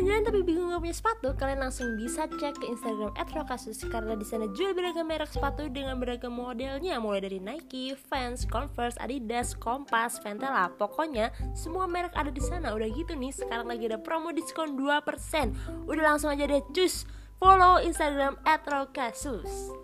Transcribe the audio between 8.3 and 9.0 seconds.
Converse,